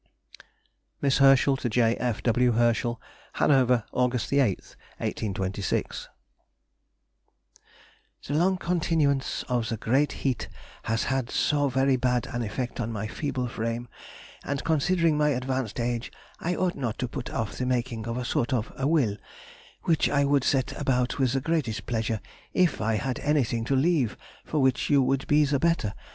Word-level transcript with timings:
MISS 0.99 1.19
HERSCHEL 1.19 1.57
TO 1.57 1.69
J. 1.69 1.95
F. 1.97 2.23
W. 2.23 2.53
HERSCHEL. 2.53 2.99
HANOVER, 3.35 3.83
Aug. 3.93 4.15
8, 4.15 4.41
1826. 4.97 6.09
The 8.25 8.33
long 8.33 8.57
continuance 8.57 9.43
of 9.47 9.69
the 9.69 9.77
great 9.77 10.11
heat 10.25 10.47
has 10.85 11.03
had 11.03 11.29
so 11.29 11.67
very 11.69 11.97
bad 11.97 12.25
an 12.31 12.41
effect 12.41 12.79
on 12.79 12.91
my 12.91 13.05
feeble 13.05 13.47
frame; 13.47 13.87
and 14.43 14.63
considering 14.63 15.19
my 15.19 15.29
advanced 15.29 15.79
age, 15.79 16.11
I 16.39 16.55
ought 16.55 16.73
not 16.73 16.97
to 16.97 17.07
put 17.07 17.29
off 17.29 17.55
the 17.59 17.67
making 17.67 18.07
a 18.07 18.25
sort 18.25 18.53
of 18.53 18.73
a 18.75 18.87
will, 18.87 19.17
which 19.83 20.09
I 20.09 20.25
would 20.25 20.43
set 20.43 20.71
about 20.81 21.19
with 21.19 21.33
the 21.33 21.41
greatest 21.41 21.85
pleasure 21.85 22.21
if 22.55 22.81
I 22.81 22.95
had 22.95 23.19
anything 23.19 23.65
to 23.65 23.75
leave 23.75 24.17
for 24.45 24.57
which 24.59 24.89
you 24.89 25.03
would 25.03 25.27
be 25.27 25.45
the 25.45 25.59
better. 25.59 25.93